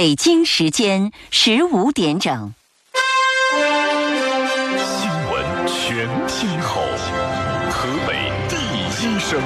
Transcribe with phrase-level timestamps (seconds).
[0.00, 2.54] 北京时间十五点整。
[4.78, 6.80] 新闻全天候，
[7.70, 8.88] 河北第一
[9.20, 9.38] 声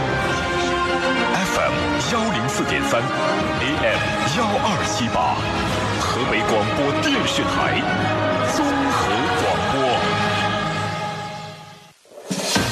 [1.35, 1.75] ，FM
[2.12, 3.98] 幺零四点三，AM
[4.38, 5.35] 幺二七八，
[6.01, 7.83] 河北广播电视台
[8.55, 9.11] 综合
[9.43, 9.75] 广播。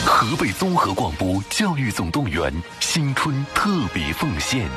[0.07, 4.71] 河北综合广播教育总动员新春特别奉献，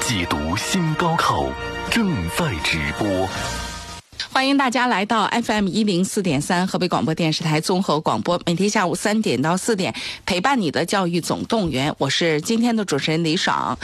[0.00, 1.44] 解读新高考
[1.90, 3.67] 正在直播。
[4.26, 9.94] 欢迎大家来到 FM 一零四点三河北广播电视台综合广播，每天下午三点到四点
[10.26, 13.78] 陪伴你的教育总动员，我是今天的主持人李爽。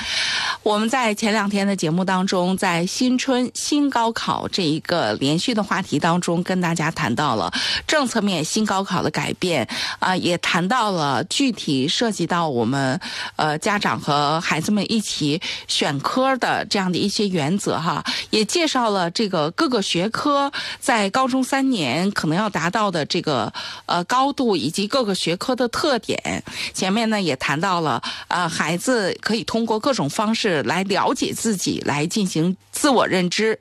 [0.63, 7.53] 我们在前两天的节目当中，在新春新高考这一个连续的话题当中，跟大家谈到了
[7.87, 13.01] 政策面新高考的改变啊、也谈到了具体涉及到我们
[13.37, 23.53] 呃家长和孩子们一起选科的这样的一些原则哈，也介绍了这个各个学科科在高中三年可能要达到的这个
[23.85, 26.43] 呃高度，以及各个学科的特点。
[26.73, 33.59] 前面呢也谈到了呃孩子可以通过各种方式来了解自己，来进行自我认知。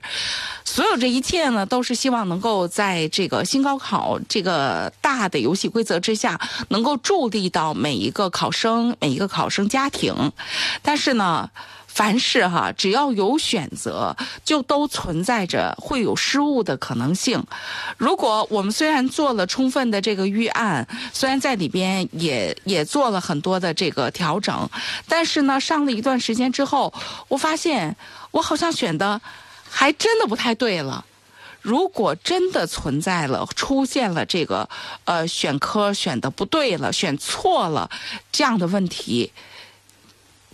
[0.64, 10.32] 所有这一切呢，都是希望能够在这个新高考这个大的游戏规则之下，能够助力到每一个考生、每一个考生家庭。
[10.82, 11.50] 但是呢，
[11.94, 17.44] 凡事哈，只要有选择，就都存在着会有失误的可能性。
[17.98, 24.68] 如果我们虽然做了充分的这个预案，虽然在里边也也做了很多的这个调整，
[25.08, 26.92] 但是呢，上了一段时间之后，
[27.28, 27.96] 我发现
[28.32, 29.22] 我好像选的
[29.70, 31.06] 还真的不太对了。
[31.62, 34.68] 如果真的存在了，出现了这个
[35.06, 37.90] 呃选科选的不对了，选错了
[38.32, 39.32] 这样的问题，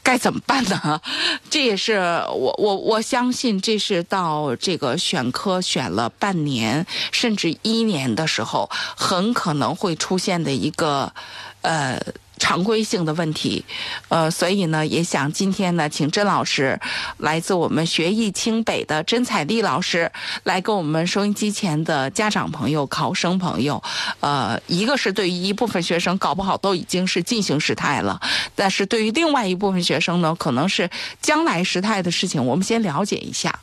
[0.09, 0.99] 该怎么办呢？
[1.51, 1.99] 这也是
[2.33, 11.13] 我我我相信，这是到这个选科选了半年甚至一年的时候，很可能会出现的一个
[11.61, 12.01] 呃。
[12.39, 13.63] 常规性的问题，
[14.07, 16.79] 呃，所以呢，也想今天呢，请甄老师，
[17.17, 20.11] 来自我们学艺清北的甄彩丽老师，
[20.43, 23.83] 来跟我们收音机前的家长朋友、考生朋友，
[24.21, 28.19] 呃，一个是对于一部分学生，搞不好都已经是进行时态了，
[28.55, 30.89] 但是对于另外一部分学生呢，可能是
[31.21, 33.59] 将来时态的事情，我们先了解一下。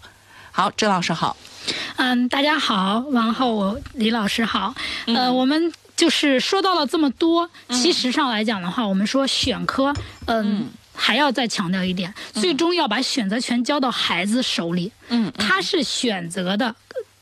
[0.53, 1.37] 好，甄老师好。
[1.97, 4.75] 嗯，大家好，王后李老师好。
[5.07, 9.95] 呃，我们就是说到了这么多，其实上来讲的话，我们说选科，
[10.27, 14.93] 嗯，还要再强调一点，最终要把选择权交到孩子手里。
[15.09, 16.77] 嗯，他是选择的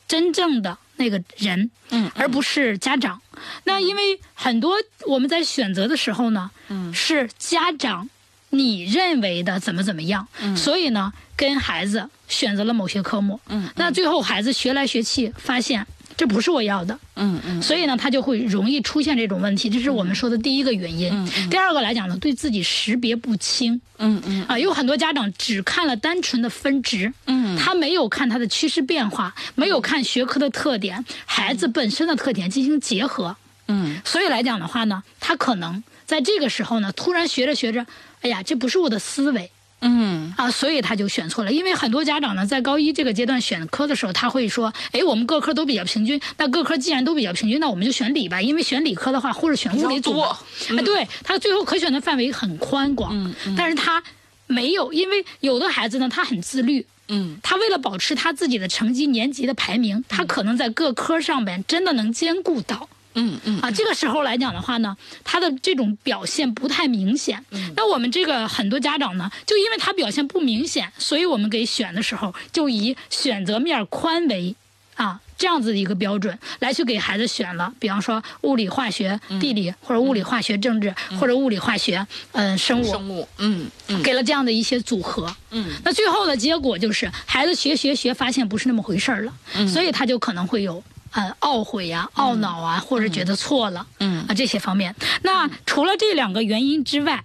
[0.09, 3.21] 真正的那个人，嗯，而不是家长。
[3.63, 4.77] 那因为很多
[5.07, 8.09] 我们在选择的时候呢，嗯，是家长
[8.51, 10.57] 你认为的怎么怎么样，嗯。
[10.57, 15.87] 所以呢，跟孩子选择了某些科目，嗯，那最后孩子学来学去，发现
[16.17, 21.11] 这不是我要的，嗯嗯所以呢，他就会容易出现这种问题，这是我们说的第一个原因。
[21.13, 33.37] 嗯第二个来讲呢，对自己识别不清嗯嗯啊，有很多家长只看了单纯的分值，嗯他没有看他的趋势变化，没有看学科的特点，孩子本身的特点进行结合，
[33.69, 37.85] 嗯所以来讲的话呢，他可能在这个时候呢，突然学着学着，
[38.21, 39.51] 哎呀，这不是我的思维。
[39.81, 41.53] 嗯啊，所以他就选错了。
[41.53, 48.41] 因为很多家长呢，在高一这个阶段选科的时候，他会说：“哎，我们各科都比较平均，那各科既然都比较平均，那我们就选理吧。
[48.41, 50.41] 因为选理科的话，或者选物理组吧，
[50.71, 54.03] 哎，对他最后可选的范围很宽广，嗯嗯但是他
[54.47, 56.87] 没有，因为有的孩子呢，他很自律。
[57.09, 62.89] 嗯他为了保持他自己的成绩、年级的排名，他可能在各科上面真的能兼顾到。
[63.15, 67.45] 嗯嗯啊，这个时候来讲的话呢，他的这种表现不太明显。
[67.77, 74.55] 那我们这个很多家长呢，就因为他表现不明显，所以我们给选的时候就以选择面宽为
[74.95, 77.73] 啊这样子的一个标准来去给孩子选了。
[77.81, 84.03] 比方说物理、化学、地理，或者物理、化学、政治，或者物理、化学，嗯、生物，生物嗯嗯。
[84.03, 85.35] 给了这样的一些组合。
[85.51, 85.73] 嗯。
[85.85, 89.33] 那最后的结果就是孩子学学学，发现不是那么回事儿了，
[89.69, 90.83] 所以他就可能会有
[91.15, 94.25] 呃懊悔呀、懊恼啊，或者觉得错了，嗯。
[94.29, 94.95] 啊这些方面。
[95.23, 97.25] 那除了这两个原因之外，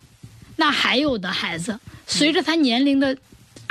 [0.56, 3.18] 那还有的孩子随着他年龄的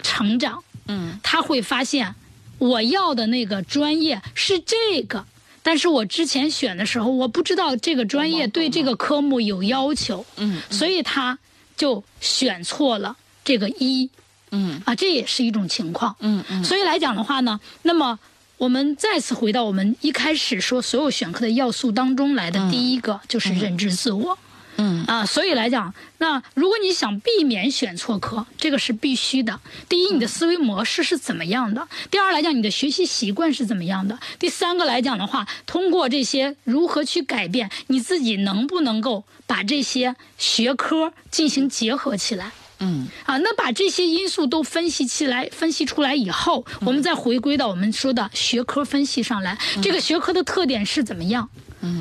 [0.03, 2.15] 成长，嗯他会发现
[2.59, 5.25] 我要的那个专业是这个。
[5.63, 10.63] 但是我之前选的时候，我不知道这个专业对这个科目有要求，嗯。
[10.71, 11.39] 所以他
[11.77, 14.11] 就选错了这个一
[14.51, 14.81] 嗯。
[14.87, 16.17] 啊，这也是一种情况。
[16.21, 16.65] 嗯嗯。
[16.65, 18.19] 所以来讲的话呢，那么
[18.59, 24.37] 我们再次回到我们一开始说所有选课的要素当中来的第一个，就是认知自我。
[24.81, 29.61] 嗯啊，所以来讲，那如果你想避免选错课，这个是必须的。
[29.89, 31.89] 第一，你的思维模式是怎么样的？
[32.11, 34.19] 第二来讲，你的学习习惯是怎么样的？
[34.39, 42.53] 第三个来讲的话，通过这些如何去改变，你自己能不能够把这些学科进行结合起来？
[42.81, 49.59] 嗯啊，那把这些因素都分析起来，分析出来以后，我们再回归到我们说的学科分析上来。
[49.83, 51.49] 这个学科的特点是怎么样？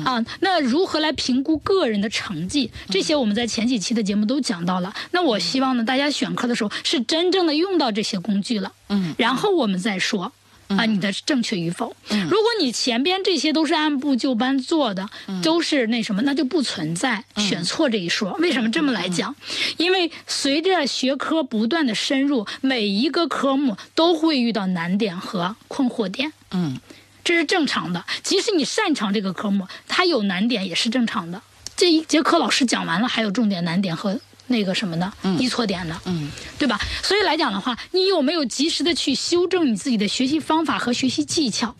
[0.04, 2.70] 啊，那如何来评估个人的成绩？
[2.90, 4.92] 这些我们在前几期的节目都讲到了。
[5.12, 8.72] 那我希望呢，大家选课的时候是真正的用到这些工具了。
[8.88, 10.32] 嗯，然后我们再说。
[10.68, 11.94] 啊，你的正确与否？
[12.08, 15.08] 如果你前边这些都是按部就班做的，
[15.42, 18.32] 都是那什么，那就不存在选错这一说。
[18.34, 19.34] 为什么这么来讲？
[19.78, 26.32] 因为随着学科不断的深入，每一个科目都会遇到难点和困惑点。
[26.50, 26.78] 嗯
[27.24, 28.04] 这是正常的。
[28.22, 31.42] 即使你擅长这个科目，它有难点也是正常的。
[31.76, 34.18] 这一节课老师讲完了，还有重点难点和
[34.48, 36.78] 那个什么的嗯易错点的，嗯对吧？
[37.02, 41.74] 所以来讲的话，你有没有及时的去修正你自己的学习方法和学习技巧？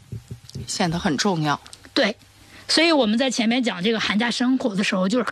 [0.67, 1.61] 显得很重要。
[1.93, 2.17] 对，
[2.69, 5.27] 所以我们在前面讲这个寒假生活的时候，就是。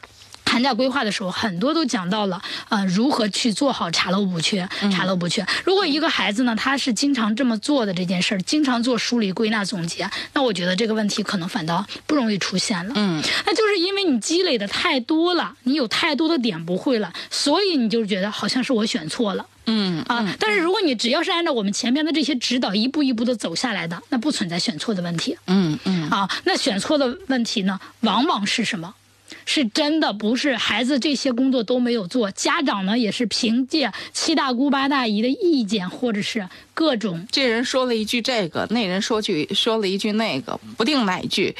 [0.46, 2.40] 寒假规划的时候，很多都讲到了，
[2.70, 4.66] 呃，如何去做好查漏补缺。
[4.90, 12.94] 查漏补缺，如果一个孩子呢，他是经常这么做的这件事儿，经常做梳理、归纳、总结，那我觉得这个问题可能反倒不容易出现了。
[12.96, 19.44] 嗯那就是因为你积累的太多了，你有太多的点不会了，所以你就觉得好像是我选错了。
[19.66, 26.31] 嗯啊，但是如果你只要是按照我们前面的这些指导一步一步的走下来的，那不存在选错的问题嗯嗯啊。
[26.44, 28.94] 那选错的问题呢，往往是什么？
[29.46, 41.56] 是真的不是孩子这些工作都没有做，家长呢也是凭借七大姑八大姨的意见，或者是各种这人说了一句这个，那人说句说了一句那个，不定哪一句，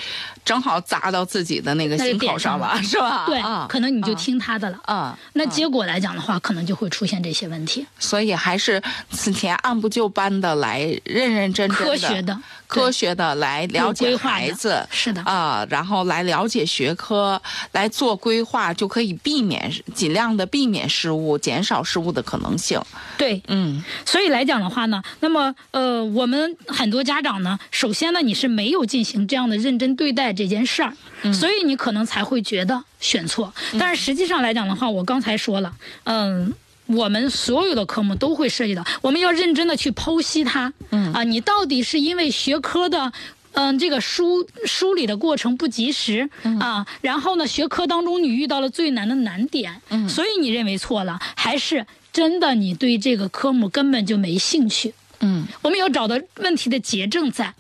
[0.47, 3.25] 正好砸到自己的那个心口上上了，是吧？
[3.27, 4.79] 对啊，可能你就听他的了。
[4.85, 7.85] 啊，那结果来讲的话，可能就会出现这些问题。
[7.99, 12.39] 所以还是此前按部就班的来认认真真的科学的
[12.69, 22.81] 科学的来了解孩子，是的啊，然后来了解学科，来做规划，就可以避免尽量的避免失误，减少失误的可能性。
[23.19, 30.93] 对，嗯所以来讲的话呢，那么呃，我们很多家长呢，首先呢，你是没有进行这样的认真对待这件事儿，
[31.33, 33.53] 所以你可能才会觉得选错。
[33.81, 35.73] 但是实际上来讲的话，我刚才说了，
[36.05, 36.55] 嗯。
[36.87, 40.73] 我们所有的科目都会涉及到，我们要认真的去剖析它。
[40.91, 43.13] 嗯啊，你到底是因为学科的。
[43.55, 46.31] 嗯，这个梳梳理的过程不及时、
[46.61, 54.95] 啊，然后呢，学科当中你遇到了最难的难点，嗯，所以你认为错了，还是真的你对这个科目根本就没兴趣？
[55.19, 57.55] 嗯我们要找到问题的结症在，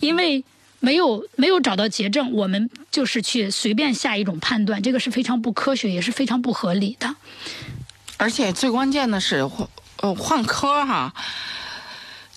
[0.00, 0.44] 因为
[0.80, 7.14] 没有没有找到结症，我们就是去随便下一种判断，这个是非常不科学，也是非常不合理的。
[8.18, 9.68] 而且最关键的是换
[9.98, 11.12] 呃换科哈、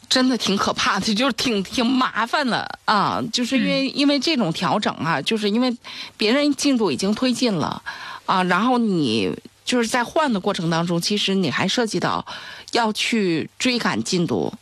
[0.10, 5.76] 真的挺可怕的，就是挺挺麻烦的啊，就是因为、因为这种调整啊，就是因为
[6.18, 7.82] 别人进度已经推进了
[8.26, 9.32] 啊，然后你
[9.64, 12.26] 就是在换的过程当中，其实你还涉及到
[12.72, 14.54] 要去追赶进度。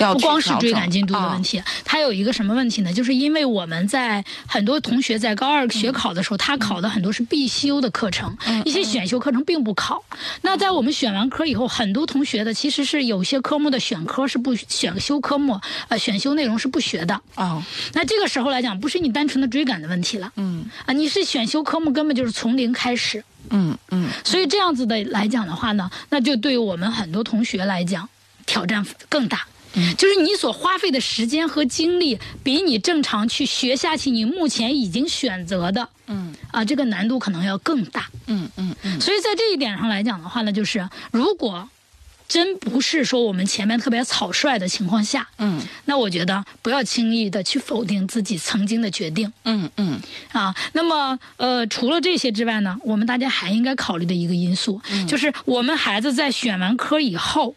[0.00, 2.92] 要不光是追赶进度的啊问题，它有一个什么问题呢？
[2.92, 10.02] 就是因为我们在很多同学在高二学考的时候，他考的很多是必修的课程，一些选修课程并不考。
[10.42, 17.20] 那在我们选完科以后，很多同学的其实是有些科目的选科是不选修科目，呃，选修内容是不学的。
[17.34, 17.64] 啊，
[17.94, 23.24] 那这个时候来讲，不是你单纯的追赶的问题了，嗯啊，你是选修科目根本就是从零开始。
[23.50, 28.08] 嗯嗯所以这样子的来讲的话呢，那就对于我们很多同学来讲，
[28.44, 29.46] 挑战更大。
[29.96, 36.34] 就是你所花费的时间和精力，比你正常去学下去你目前已经选择的，嗯。
[36.50, 38.08] 啊，这个难度可能要更大。
[38.26, 39.00] 嗯嗯嗯。
[39.00, 41.68] 所以在这一点上来讲的话呢，就是如果
[42.28, 49.32] 真不是说我们前面特别草率的情况下，嗯那我觉得不要轻易的去否定自己曾经的决定。
[49.44, 49.98] 嗯嗯
[50.32, 57.56] 啊，那么呃，除了这些之外呢，我们大家还应该考虑的一个因素，就是我们孩子在选完科以后，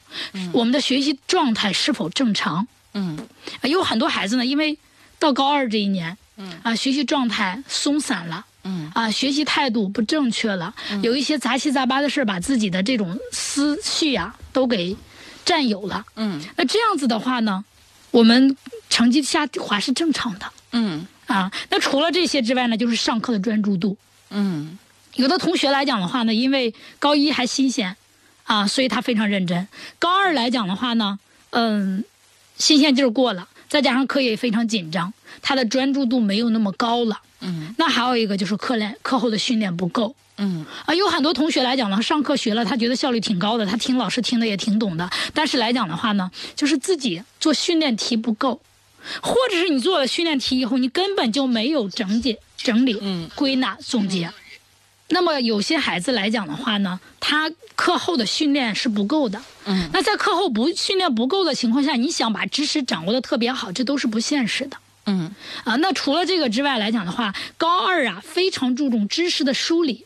[0.53, 2.65] 我们的学习状态是否正常？
[2.93, 3.17] 嗯
[3.61, 4.77] 啊有很多孩子呢，因为
[5.19, 8.45] 到高二这一年，嗯啊，学习状态松散了。
[8.63, 14.95] 嗯啊，学习态度不正确了，有一些杂七杂八的事儿把自己的这种思绪啊都给
[15.43, 16.05] 占有了。
[16.15, 17.63] 嗯那这样子的话呢，
[18.11, 18.55] 我们
[18.89, 20.51] 成绩下滑是正常的。
[20.71, 23.97] 嗯啊，那除了这些之外呢，就是上课的专注度。
[24.29, 24.77] 嗯
[25.15, 27.95] 有的同学来讲的话呢，因为高一还新鲜，
[28.43, 29.67] 啊，所以他非常认真。
[29.99, 32.03] 高二来讲的话呢，嗯，
[32.57, 37.19] 新鲜劲儿过了，再加上课业也非常紧张，他的专注度没有那么高了。
[37.41, 40.15] 嗯那还有一个就是课练课后的训练不够。
[40.37, 45.07] 嗯啊，有很多同学来讲呢，上课学了，他觉得效率挺高的，他听老师听的也挺懂的。
[45.33, 48.59] 但是来讲的话呢，就是自己做训练题不够，
[49.21, 54.31] 或者是你做了训练题以后，你根本就没有整解、整理、嗯归纳、总结。
[55.09, 59.39] 那么有些孩子来讲的话呢，他课后的训练是不够的。
[59.65, 64.77] 嗯那在课后不训练不够的情况下，你想把知识掌握的特别好，这都是不现实的。
[65.11, 70.05] 嗯啊，那除了这个之外来讲的话，高二啊非常注重知识的梳理，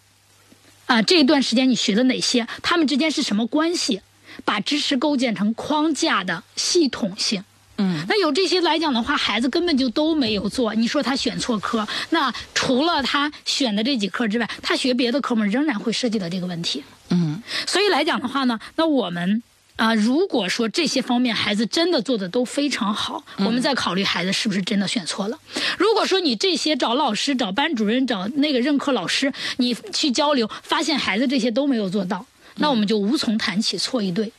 [0.88, 4.02] 啊这一段时间你学的哪些，他们之间是什么关系，
[4.44, 7.44] 把知识构建成框架的系统性。
[7.78, 10.74] 嗯那有这些来讲的话，孩子根本就都没有做。
[10.74, 16.84] 你说他选错科，那除了他选的这几科之外，他学别的科目仍然会涉及到这个问题。
[17.10, 19.44] 嗯所以来讲的话呢，那我们
[19.78, 25.38] 啊、如果说这些方面孩子真的做的都非常好，我们再考虑孩子是不是真的选错了。
[25.78, 34.32] 如果说你这些找老师、找班主任、找那个任课老师，你去交流，发现孩子这些都没有做到，那我们就无从谈起错一对。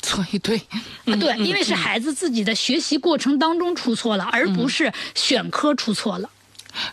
[0.00, 0.56] 错一对。
[1.06, 6.30] 啊，对，因为是孩子自己的学习过程当中出错了，而不是选科出错了。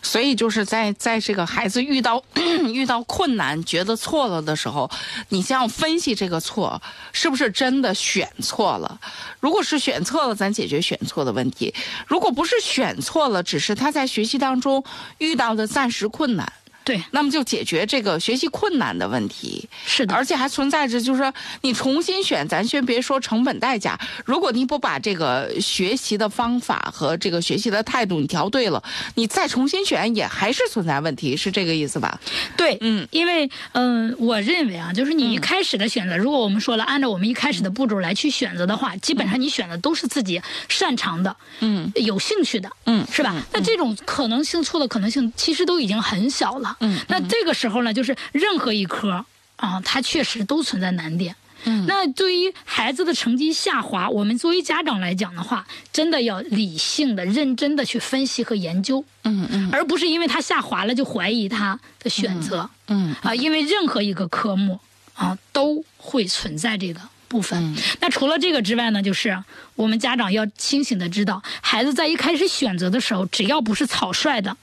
[0.02, 2.22] 所以就是在在这个孩子遇到
[2.72, 4.90] 遇到困难、觉得错了的时候，
[5.30, 6.80] 你先要分析这个错
[7.12, 9.00] 是不是真的选错了。
[9.40, 11.72] 如果是选错了，咱解决选错的问题；
[12.06, 14.84] 如果不是选错了，只是他在学习当中
[15.18, 16.52] 遇到的暂时困难，
[16.90, 19.68] 对，那么就解决这个学习困难的问题。
[19.86, 28.82] 是的，而且还存在着，就是说你重新选，咱先别说成本代价，如果你不把这个学习的方法和这个学习的态度你调对了，
[29.14, 32.20] 你再重新选也还是存在问题，是这个意思吧？
[32.56, 43.40] 对，嗯，因为嗯、我认为啊，就是你一开始的选择，如果我们说了按照我们一开始的步骤来去选择的话，基本上你选的都是自己擅长的，嗯，有兴趣的，嗯是吧？
[43.52, 49.24] 那这种可能性错的可能性其实都已经很小了，嗯那这个时候呢，就是任何一科
[49.56, 51.34] 啊，它确实都存在难点。
[51.64, 62.70] 嗯那对于孩子的成绩下滑，我们作为家长来讲的话，真的要理性的、认真的去分析和研究，嗯嗯而不是因为他下滑了就怀疑他的选择。
[62.88, 64.80] 嗯啊，因为任何一个科目
[65.12, 67.62] 啊都会存在这个部分。
[67.62, 69.44] 嗯那除了这个之外呢，就是
[69.76, 74.56] 我们家长要清醒的知道，孩子在一开始选择的时候，只要不是草率的，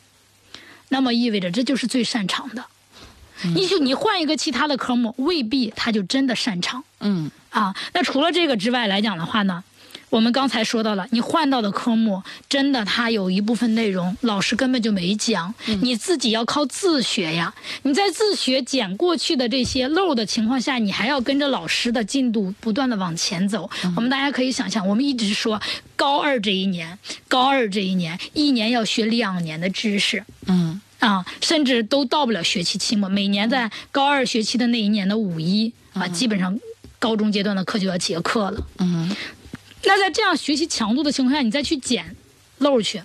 [0.90, 2.66] 那么意味着这就是最擅长的。
[3.44, 6.84] 嗯你就你换一个其他的科目，未必他就真的擅长。
[7.02, 9.64] 嗯啊，那除了这个之外来讲的话呢，
[10.10, 17.54] 我们刚才说到了，你换到的科目真的它有一部分内容老师根本就没讲，你自己要靠自学呀。
[17.84, 23.70] 你在自学捡过去的这些漏的情况下，你还要跟着老师的进度不断的往前走。
[23.96, 25.62] 我们大家可以想象，我们一直说
[25.96, 26.98] 高二这一年，
[27.28, 30.24] 高二这一年一年要学两年的知识。
[30.48, 33.08] 嗯啊，甚至都到不了学期期末。
[33.08, 36.60] 每年在高二学期的那一年的五一啊，基本上
[36.98, 38.66] 高中阶段的课就要结课了。
[38.80, 39.16] 嗯
[39.88, 42.16] 那在这样学习强度的情况下，你再去捡
[42.60, 43.02] 漏去，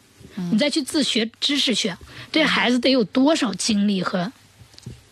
[0.50, 1.94] 你再去自学知识去，
[2.30, 4.30] 这孩子得有多少精力和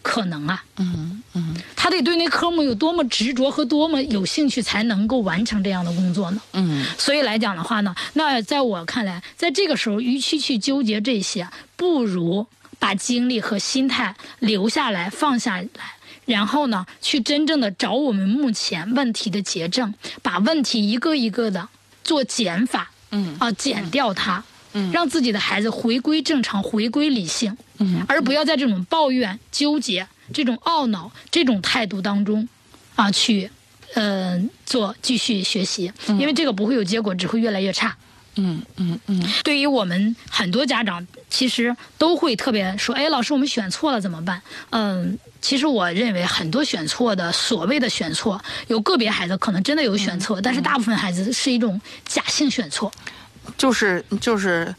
[0.02, 0.64] 可能啊？
[0.76, 6.40] 嗯嗯他得对那科目有多么执着和多么有兴趣，才能够完成这样的工作呢？
[6.52, 12.46] 嗯所以来讲的话呢，那在我看来，在这个时候，与其去纠结这些，不如
[12.78, 15.68] 把精力和心态留下来，放下来。
[16.30, 21.68] 然后呢，去真正的找我们目前问题的结症，把问题一个一个的
[22.04, 23.37] 做减法，嗯。
[23.40, 24.92] 啊，减掉它，嗯。
[24.92, 28.04] 让自己的孩子回归正常，回归理性，嗯。
[28.08, 32.49] 而不要在这种抱怨、纠结、这种懊恼这种态度当中，
[32.94, 33.50] 啊，去，
[33.94, 37.96] 呃，做继续学习，因为这个不会有结果，只会越来越差。
[38.37, 52.92] 嗯嗯嗯对于我们很多家长，其实都会特别说：“哎，老师，我们选错了怎么办？”嗯，其实我认为很多选错的，所谓的选错，有个别孩子可能真的有选错，但是大部分孩子是一种假性选错。
[53.56, 54.75] 就是就是。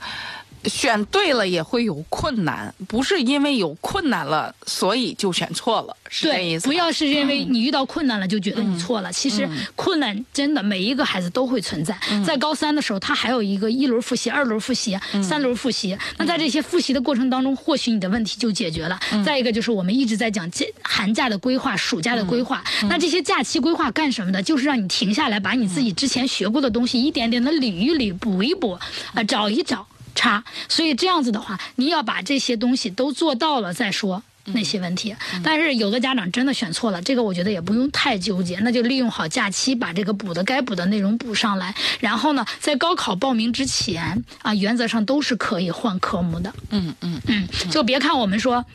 [0.66, 6.70] 选对了也会有困难，不是因为有困难了所以就选错了，是这意，思吧？
[6.70, 9.12] 不要是因为你遇到困难了就觉得你错了。
[9.12, 11.98] 其实困难真的每一个孩子都会存在。
[12.26, 15.98] 在高三的时候，他还有一个一轮复习、二轮复习、三轮复习。
[16.18, 19.00] 那在这些复习的过程当中，或许你的问题就解决了。
[19.26, 22.64] 再一个就是我们一直在讲假寒假的规划、暑假的规划。
[22.84, 24.42] 那这些假期规划干什么的？
[24.42, 28.74] 就是让你停下来，把你自己之前学过的东西一点点的捋一捋、补一补，
[29.14, 29.86] 啊，找一找。
[30.16, 35.16] 差，所以这样子的话，你要把这些东西都做到了再说那些问题。
[35.44, 41.74] 但是有的家长真的选错了，这个我觉得也不用太纠结，那就利用好假期把这个补的该补的内容补上来。
[42.00, 46.54] 然后呢，在高考报名之前啊，原则上都是可以换科目的。
[46.70, 48.66] 嗯嗯嗯，就别看我们说，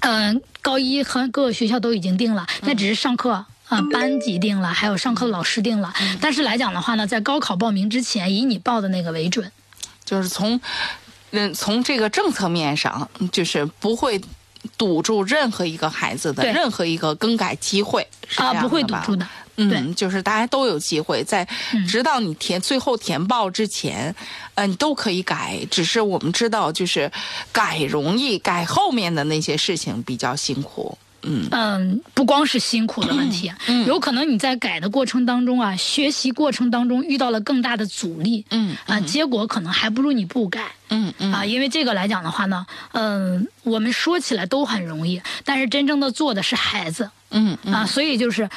[0.00, 3.46] 嗯、高一和各个学校都已经定了，那只是上课。
[3.68, 9.50] 啊，班级定了，还有上课老师定了，但是来讲的话呢，在高考报名之前，以你报的那个为准。
[10.04, 10.60] 就是从，
[11.30, 14.20] 嗯，从这个政策面上，就是不会
[14.76, 18.06] 堵住任何一个孩子的对任何一个更改机会，
[18.36, 19.26] 啊，样不会堵住的。
[19.56, 24.14] 嗯，就是大家都有机会，在嗯直到你填最后填报之前，
[24.54, 25.58] 呃，你都可以改。
[25.70, 27.12] 只是我们知道，就是
[27.52, 30.96] 改容易，改后面的那些事情比较辛苦。
[31.22, 31.48] 嗯。
[31.50, 33.52] 嗯，不光是辛苦的问题，
[33.86, 40.72] 有可能你在改的过程当中啊，学习过程当中遇到了更大的阻力，嗯啊，结果可能还不如你不改。
[40.88, 41.32] 嗯嗯。
[41.32, 47.10] 啊，因为这个来讲的话呢，嗯，我们说起来都很容易，但是真正的做的是孩子。
[47.30, 47.72] 嗯嗯。
[47.72, 48.48] 啊，所以就是。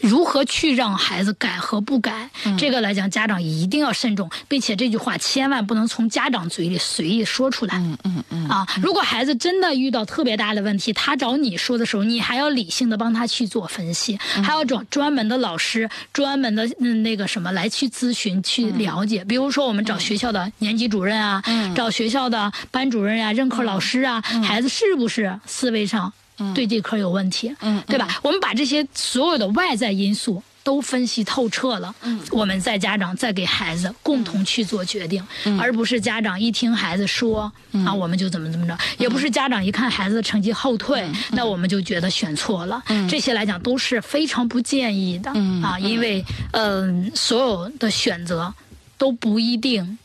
[0.00, 2.56] 如何去让孩子改和不改，嗯。
[2.56, 7.76] 这个来讲，家长一定要慎重，并且这句话千万不能从家长嘴里随意说出来。
[7.76, 8.48] 嗯嗯嗯。
[8.48, 14.44] 啊，如果孩子真的遇到特别大的问题，他找你说的时候，你还要理性的帮他去做分析，嗯。
[14.44, 19.24] 还要找专门的老师、专门的嗯那个什么来去咨询、去了解。
[19.24, 21.42] 比如说，我们找学校的年级主任啊，
[21.74, 26.12] 找学校的班主任呀、任课老师啊，孩子是不是思维上
[26.54, 27.54] 对这科有问题？
[27.60, 28.20] 嗯对吧？
[28.22, 30.42] 我们把这些所有的外在因素。
[30.62, 42.80] 都分析透彻了，嗯我们再家长再给孩子共同去做决定，嗯而不是家长一听孩子说、啊，我们就怎么怎么着，也不是家长一看孩子的成绩后退，嗯那我们就觉得选错了。
[43.08, 48.52] 这些来讲都是非常不建议的、嗯啊，因为嗯、所有的选择
[48.98, 49.98] 都不一定。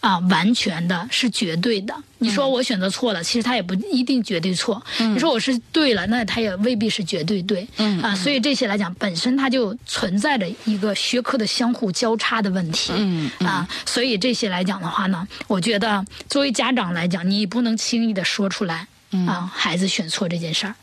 [0.00, 1.94] 啊，完全的是绝对的。
[2.18, 4.82] 你嗯说我选择错了，其实他也不一定绝对错。
[4.98, 7.66] 你说我是对了，那他也未必是绝对对。
[7.76, 12.92] 嗯啊，所以这些来讲，本身它就存在着一个学科的相互交叉的问题。
[12.96, 18.86] 嗯啊，所以这些来讲的话呢，我觉得作为家长来讲，你不能轻易的说出来
[19.26, 20.74] 啊，孩子选错这件事儿。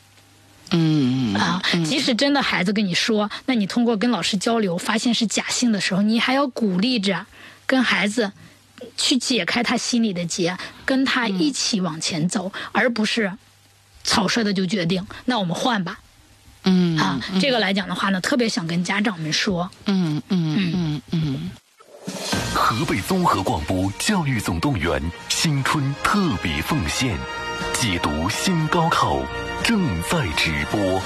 [0.72, 7.26] 嗯嗯啊，即使真的孩子跟你说，那你通过跟老师交流发现是假性的时候，你还要鼓励着
[7.68, 8.32] 跟孩子
[8.98, 13.32] 去解开他心里的结，跟他一起往前走，而不是
[14.04, 16.00] 草率的就决定，那我们换吧。
[16.64, 21.52] 嗯啊，这个来讲的话呢，特别想跟家长们说，嗯嗯嗯嗯
[22.54, 27.18] 河北综合广播教育总动员新春特别奉献，
[27.74, 29.22] 解读新高考
[29.64, 31.02] 正在直播。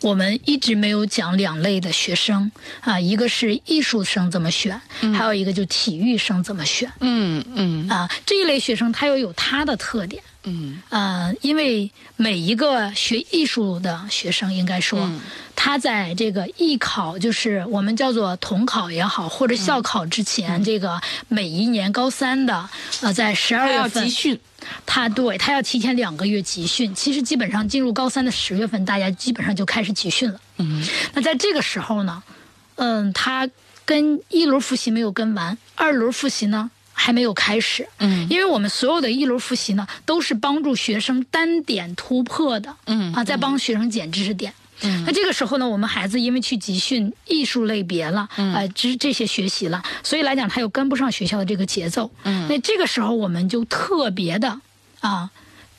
[0.00, 4.80] 我们一直没有讲两类的学生啊，一个是艺术生怎么选，
[5.16, 6.90] 还有一个就体育生怎么选。
[7.00, 10.22] 嗯嗯啊，这一类学生他又有他的特点。
[10.44, 15.20] 嗯呃，因为每一个学艺术的学生，应该说，嗯
[15.56, 22.68] 他在这个艺考，就是我们叫做统考也好，或者校考之前，这个每一年高三的，
[23.00, 24.40] 呃，在十二月份集，训。
[24.86, 26.94] 他对他要提前两个月集训。
[26.94, 30.40] 其实基本上进入高三的十月份，大家基本上就开始集训了。
[30.58, 32.22] 嗯那在这个时候呢，
[32.76, 33.48] 嗯，他
[33.84, 37.88] 跟一轮复习没有跟完，二轮复习呢还没有开始。
[37.98, 42.74] 嗯因为我们所有的一轮复习呢，都是帮助学生单点突破的。
[42.86, 44.52] 嗯啊，在帮学生捡知识点。
[44.82, 52.10] 嗯那这个时候呢，我们孩子因为去集训艺术类别了，嗯呃，这这些学习了，所以来讲他又跟不上学校的这个节奏。
[52.24, 54.60] 嗯那这个时候我们就特别的
[55.00, 55.30] 啊。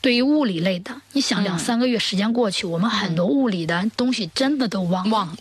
[0.02, 5.12] 对于物理类的，你想两三个月时间过去，我们很多物理的东西真的都忘了。
[5.12, 5.38] 忘了。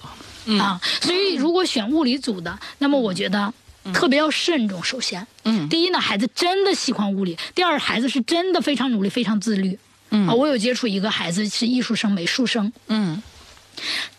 [0.47, 3.55] 嗯啊，所以如果选物理组的，那么我觉得
[3.94, 4.83] 特别要慎重。
[4.83, 9.79] 首先，嗯第一呢，孩子真的喜欢物理；第二，孩子是真的非常努力、非常自律。
[10.11, 13.23] 嗯啊，我有接触一个孩子是艺术生、美术生，嗯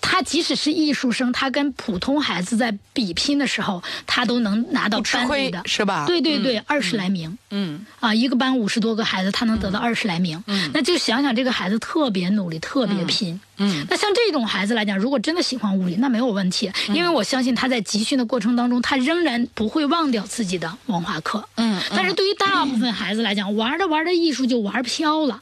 [0.02, 6.06] 他即使是艺术生，他跟普通孩子在比拼的时候，他都能拿到班里的，是吧？
[6.08, 7.38] 对对对，二十来名。
[7.52, 13.39] 嗯啊，一个班五十多个孩子，他能得到二十来名，嗯那就想想这个孩子特别努力，特别拼。
[13.58, 21.48] 嗯那像这种孩子来讲，如果真的喜欢物理，那没有问题，因为我相信他在集训的过程当中，他仍然不会忘掉自己的文化课。
[21.56, 25.41] 嗯，但是对于大部分孩子来讲，玩着玩着艺术就玩飘了。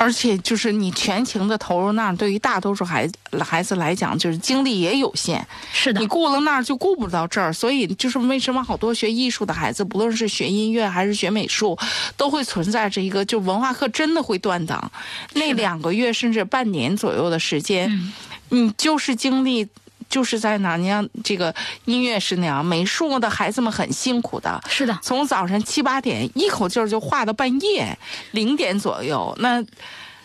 [0.00, 5.46] 而且就是你全情的投入那儿，对于大多数孩子孩子来讲，就是精力也有限。
[5.74, 11.78] 是的你，顾了那儿就顾不到这儿，所以就是为什么好多学艺术的孩子，不论是学音乐还是学美术，
[12.16, 14.90] 都会存在着一个就文化课真的会断档，
[15.34, 18.12] 那两个月甚至半年左右的时间，嗯
[18.48, 19.68] 你就是精力。
[20.10, 20.76] 就是在哪儿？
[20.76, 21.54] 你像这个
[21.86, 27.96] 音乐是那样，美术的孩子们很辛苦的，是的，从早上七八点一口气儿就画到半夜
[28.32, 29.34] 零点左右。
[29.38, 29.64] 那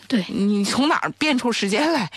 [0.08, 2.10] 对你从哪儿变出时间来，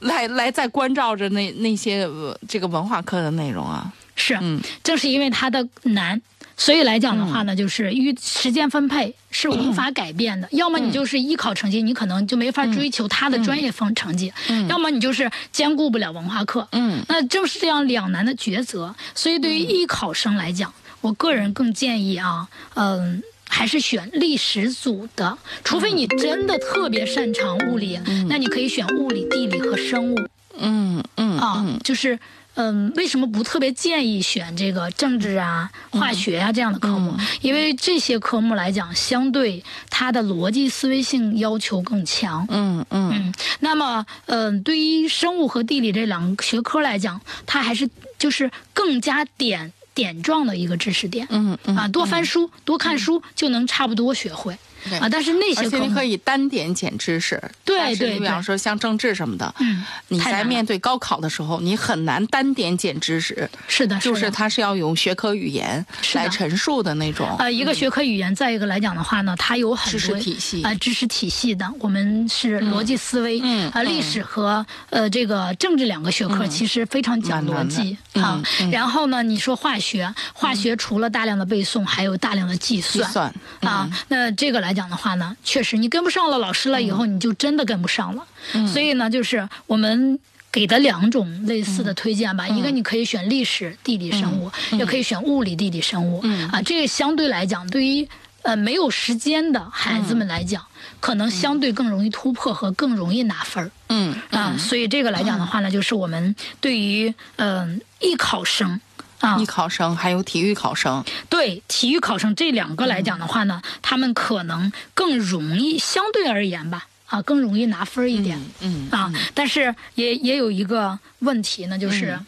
[0.00, 3.92] 来来再关照着那那些、呃这个文化课的内容啊？
[4.16, 6.20] 是，嗯正是因为它的难，
[6.56, 10.48] 所以来讲的话呢，就是与时间分配是无法改变的。
[10.52, 14.30] 要么你就是艺考成绩，你可能就没法追求他的专业分成绩；
[14.68, 16.66] 要么你就是兼顾不了文化课。
[16.72, 18.94] 嗯，那正是这样两难的抉择。
[19.14, 23.22] 所以对于艺考生来讲，我个人更建议啊，嗯。
[23.46, 27.96] 还是选历史组的，除非你真的特别擅长物理，
[28.28, 30.18] 那你可以选物理、地理和生物。
[30.58, 32.18] 嗯嗯啊，就是
[32.54, 37.14] 嗯，为什么不特别建议选这个政治啊、化学啊这样的科目？
[37.40, 42.46] 因为这些科目来讲，相对它的逻辑思维性要求更强。
[42.48, 47.88] 嗯嗯嗯，那么，嗯、对于生物和地理这两个学科来讲，它还是
[48.18, 51.26] 就是更加点点状的一个知识点。
[51.30, 54.56] 嗯嗯啊，多翻书、多看书就能差不多学会。
[54.88, 54.98] 对。
[54.98, 67.34] 啊，但是那些科目你可以单点捡知识，对但是对你比方说像政治什么的，嗯你在面对高考的时候，你很难单点捡知识，是的，就是它是要用学科语言来陈述的那种。
[67.38, 70.62] 呃，一个学科语言，再一个来讲的话呢，它有很多知识体系。
[70.62, 71.64] 啊、知识体系的。
[71.80, 78.42] 我们是逻辑思维，嗯啊、历史和呃这个政治两个学科其实非常讲逻辑嗯啊。
[78.70, 83.02] 然后呢，你说化学，化学除了大量的背诵，还有大量的计计。
[83.04, 83.32] 算。
[83.60, 88.26] 啊，那这个来讲的话呢，确实你跟不上了老师了以后，你就真的跟不上了。
[88.66, 90.18] 所以呢，就是我们。
[90.54, 96.22] 给的两种类似的推荐吧，一个你可以选历史、地理、生物，也可以选物理、地理、生物。
[96.52, 98.08] 啊，这个相对来讲，对于
[98.42, 100.64] 呃没有时间的孩子们来讲，
[101.00, 103.68] 可能相对更容易突破和更容易拿分儿。
[103.88, 108.80] 嗯啊，所以这个来讲的话呢，就是我们对于嗯、艺考生
[109.24, 109.36] 啊。
[109.38, 118.40] 艺，考生还有体育考生，对体育考生这两个来讲的话呢，他们可能更容易，相对而言吧，啊，更容易拿分儿一点。
[118.60, 122.18] 嗯啊，但是也也有一个问题呢，就是，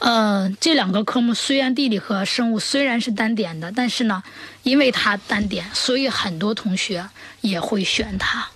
[0.00, 4.22] 呃，这两个科目虽然地理和生物虽然是单点的，但是呢，
[4.62, 7.08] 因为它单点，所以很多同学
[7.40, 8.48] 也会选它。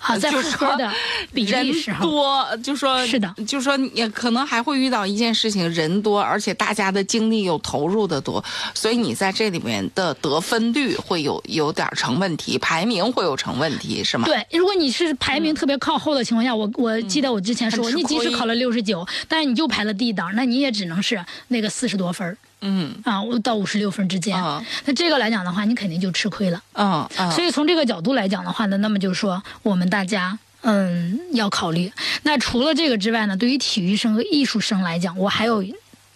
[0.00, 0.90] 啊，在就是说的
[1.32, 3.32] 比例人，多，就说是的。
[3.46, 8.42] 就说也可能还会遇到一件事情，人多，而且大家的精力又投入的多，
[8.74, 14.24] 所以你在这里面的得分率会有有点成问题，排名会有成问题，是吗？
[14.24, 24.42] 对，如果你是排名特别靠后的情况下，我我记得我之前说你即使考了六十九，但是你就排了 D 档，那你也只能是那个四十多分儿嗯啊，到五十六分之间。
[24.42, 26.62] 啊那这个来讲的话，你肯定就吃亏了。
[26.74, 30.38] 嗯嗯，所以从这个角度来讲的话呢，那么就是说我们大家。
[30.62, 31.90] 嗯，要考虑。
[32.22, 35.64] 那除了这个之外呢，对于体育生和艺术生来讲，我还有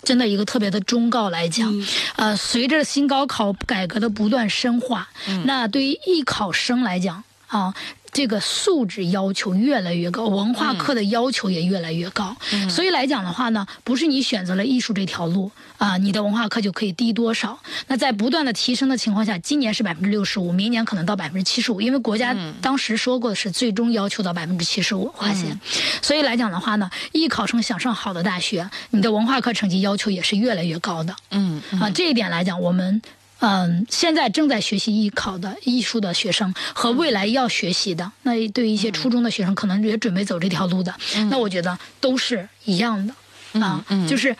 [0.02, 1.72] 真的一个特别的忠告来讲，
[2.16, 5.08] 呃，随着新高考改革的不断深化，
[5.46, 7.74] 那对于艺考生来讲啊。
[8.14, 12.34] 这个素质要求越来越高，文化课的要求也越来越高，
[12.70, 17.58] 所以来讲的话呢，不是你选择了艺术这条路啊、你的文化课就可以低多少。
[17.88, 25.60] 那在不断的提升的情况下，今年是百分之六十五，明年可能到百分之七十五，因为国家当时说过的是最终要求到百分之七十五划线，
[26.00, 31.14] 所以来讲的话呢，艺考生想上好的大学，你的文化课成绩要求也是越来越高的。
[31.32, 31.60] 嗯。
[31.80, 33.02] 啊，这一点来讲，我们
[33.40, 40.94] 嗯，现在正在学习艺考的艺术的学生和未来要学习的，那对于一些初中的学生，可能也准备走这条路的，
[41.30, 43.14] 那我觉得都是一样的
[43.60, 44.34] 啊，就是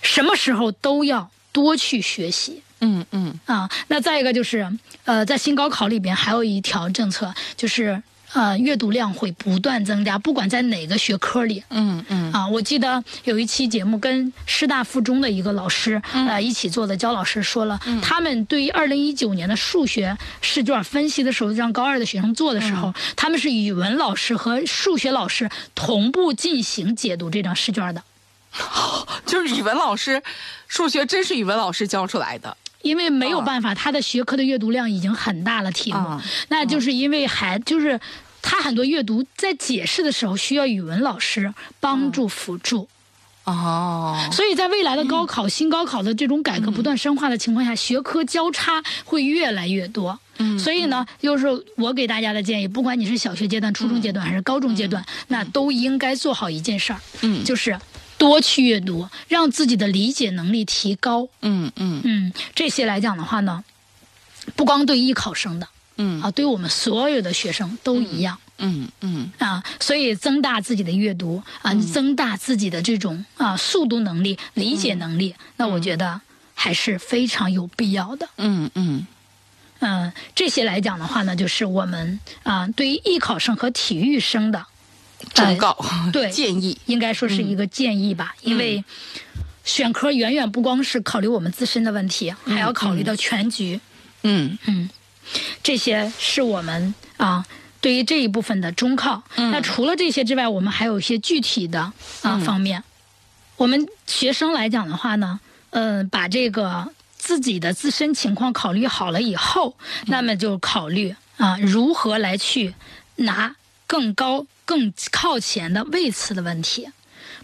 [0.00, 2.62] 什么时候都要多去学习。
[2.80, 3.38] 嗯嗯。
[3.46, 4.70] 啊，那再一个就是，
[5.04, 8.02] 呃，在新高考里边还有一条政策，就是
[8.36, 11.64] 呃，阅读量会不断增加，不管在哪个学科里。
[11.70, 12.30] 嗯嗯。
[12.32, 28.02] 啊，我记得有一期节目跟师大附中的一个老师、呃一起做的，焦老师说了，他们对于二零一九年的数学试卷分析的时候，让高二的学生做的时候，他们是语文老师和数学老师同步进行解读这张试卷的。
[29.24, 30.22] 就是语文老师，
[30.68, 32.54] 数学真是语文老师教出来的。
[32.82, 37.98] 因为没有哦办法，他的学科的阅读量已经很大了，题目，啊那就是因为还就是
[38.48, 42.88] 他很多阅读在解释的时候需要语文老师帮助辅助，
[43.42, 50.16] 哦，所以在未来的高考、新高考的这种改革不断深化的情况下，学科交叉会越来越多。
[50.38, 57.42] 嗯所以呢，就是我给大家的建议，不管你是小学阶段、初中阶段还是高中阶段，那都应该做好一件事儿，嗯。
[57.42, 57.76] 就是
[58.16, 61.28] 多去阅读，让自己的理解能力提高。
[61.42, 62.00] 嗯嗯。
[62.04, 63.64] 嗯，这些来讲的话呢，
[64.54, 66.22] 不光对艺考生的嗯。
[66.22, 68.38] 啊，对我们所有的学生都一样。
[68.58, 76.20] 嗯嗯啊，所以增大自己的阅读啊，增大自己的这种啊速读能力、理解能力，那我觉得
[76.54, 78.28] 还是非常有必要的。
[78.38, 79.06] 嗯嗯。
[79.80, 84.64] 嗯、这些来讲的话呢，就是我们啊、对于艺考生和体育生的
[85.34, 85.76] 忠告、
[86.10, 88.82] 对建议，应该说是一个建议吧，因为
[89.64, 93.78] 选科远远不光是考虑我们自身的问题，还要考虑到全局。
[94.22, 94.56] 嗯。
[94.64, 94.88] 嗯
[95.62, 97.44] 这些是我们啊
[97.80, 99.22] 对于这一部分的中考。
[99.36, 102.82] 那除了这些之外，我们还有一些具体的啊、方面。
[103.56, 112.74] 我们学生来讲的话呢，嗯、把这个自己的自身情况考虑好了以后，那么就考虑啊如何来去
[113.16, 116.88] 拿更高、更靠前的位次的问题。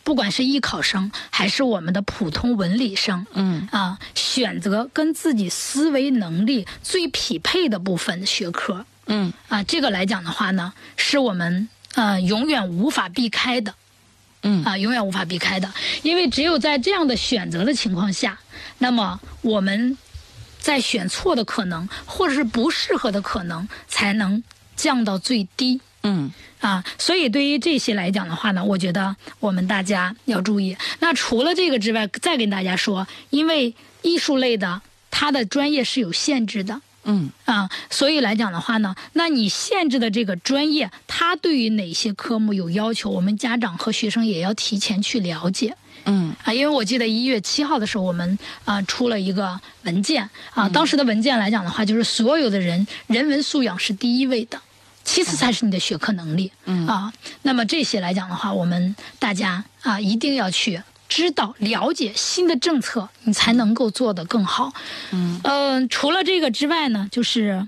[0.04, 3.68] 不管是艺考生还是我们的普通文理生，嗯。
[3.70, 8.84] 啊，选择跟自己思维能力最匹配的部分的学科。
[9.06, 9.32] 嗯。
[9.48, 13.74] 啊，这个来讲的话呢，是我们呃永远无法避开的。
[14.42, 14.64] 嗯。
[14.64, 18.38] 啊，永远无法避开的，因为只有在这样的选择的情况下，
[18.78, 19.96] 那么我们
[20.58, 24.42] 在选错的可能或者是不适合的可能才能
[24.74, 25.80] 降到最低。
[26.02, 30.76] 嗯啊，所以对于这些来讲的话呢，我觉得我们大家要注意。
[31.00, 36.80] 那除了这个之外，再跟大家说，因为艺术类的它的专业是有限制的。
[37.04, 45.76] 嗯啊，所以来讲的话呢，那你限制的这个专业，它对于哪些科目有要求，我们家长和学生也要提前去了解。
[46.04, 54.60] 嗯啊，因为我记得一月七号的时候，我们啊出了一个文件啊，当时的文件来讲的话，就是所有的人人文素养是第一位的，
[55.04, 56.50] 其次才是你的学科能力。
[56.64, 57.12] 嗯啊，
[57.42, 64.72] 那么这些来讲的话，我们大家啊一定要去知道了解新的政策，你才能够做得更好。
[65.10, 67.66] 嗯嗯、除了这个之外呢，就是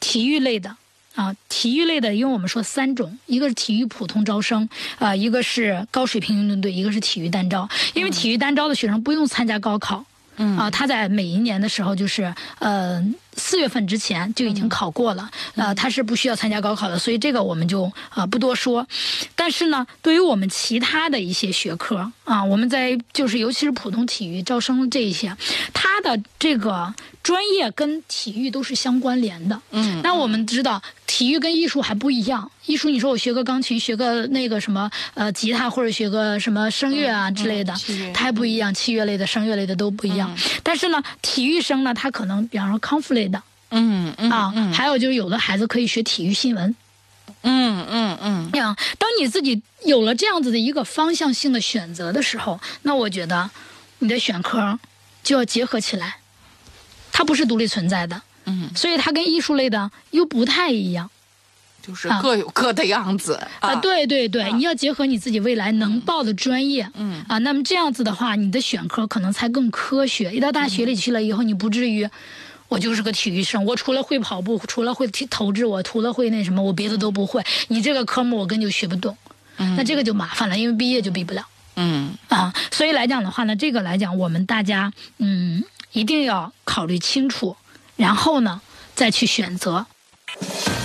[0.00, 0.76] 体育类的。
[1.16, 7.66] 啊，体育类的，因为我们说三种，一个是体育普通招生，啊、一个是高水平运动队，一个是体育单招。
[7.94, 10.04] 因为体育单招的学生不用参加高考，
[10.36, 13.02] 嗯啊，他在每一年的时候就是呃
[13.36, 18.86] 四月份之前就已经考过了，呃，他是不需要参加高考的，所以这个我们就呃不多说。
[19.34, 25.36] 但是呢，对于我们其他的一些学科啊，我们在就是尤其是普通体育招生这一些，
[25.72, 29.60] 它的这个专业跟体育都是相关联的。
[29.70, 30.82] 嗯那我们知道，
[31.16, 32.50] 体育跟艺术还不一样。
[32.66, 37.74] 艺术，你说我学个钢琴，学个那个什么呃吉他，或者学个什么声乐啊之类的，
[38.12, 38.74] 它还不一样。
[38.74, 40.36] 器乐类的、声乐类的都不一样。
[40.62, 46.76] 但是呢，体育生呢，他可能比方说康复类的嗯嗯啊，嗯还有就是有的孩子可以学体育新闻。
[47.40, 53.48] 嗯嗯嗯这样，当你自己有了这样子的一个方向性的选择的时候，那我觉得
[54.00, 54.78] 你的选科
[55.24, 56.18] 就要结合起来，
[57.10, 58.20] 它不是独立存在的。
[58.46, 61.10] 嗯，所以它跟艺术类的又不太一样
[61.86, 63.74] 就是啊各有各的样子啊。
[63.76, 70.32] 对对对，啊你要结合你自己未来能报的专业，嗯啊，那么这样子的话，你的选科可能才更科学。
[70.32, 72.08] 一到大学里去了以后，你不至于。
[72.68, 77.40] 我就是个体育生，我除了会跑步，除了会踢投掷，我除了会那什么，我别的都不会。
[77.68, 79.16] 你这个科目我根本就学不懂，
[79.56, 81.46] 那这个就麻烦了，因为毕业就毕不了。
[81.76, 87.56] 嗯啊，所以来讲的话呢，这个来讲，我们大家嗯一定要考虑清楚，
[87.96, 88.60] 然后呢
[88.94, 89.86] 再去选择。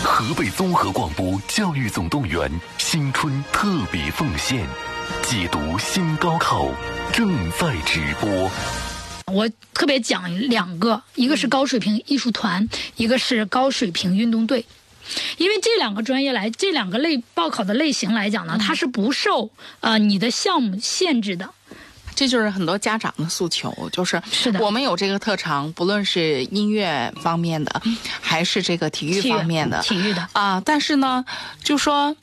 [0.04, 4.66] 河北综合广播教育总动员新春特别奉献，
[5.24, 6.70] 解读新高考
[7.12, 8.50] 正在直播。
[9.28, 14.66] 我特别讲两个，一个是高水平艺术团，一个是高水平运动队。
[15.38, 21.54] 因为这两个专业来，这两个类报考的类型来讲呢，它是不受呃你的项目限制的。
[22.16, 27.82] 这就是很多家长的诉求，就是是的我们有这个特长，不论是音乐方面的，
[28.20, 31.26] 还是这个体育方面的体育的啊，但是呢，
[31.64, 32.16] 就说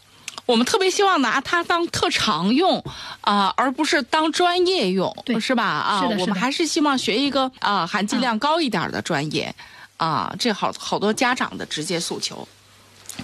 [0.47, 2.83] 我们特别希望拿它当特长用
[3.21, 5.65] 啊，而不是当专业用，是吧？
[5.65, 9.55] 啊，我们还是希望学一个啊含金量高一点的专业。
[9.97, 12.47] 啊，这好好多家长的直接诉求。